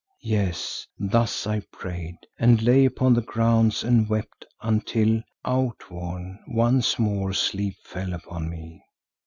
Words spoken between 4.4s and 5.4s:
until,